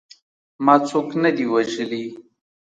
[0.65, 2.05] ما څوک نه دي وژلي.